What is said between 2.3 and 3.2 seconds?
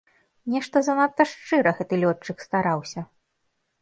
стараўся!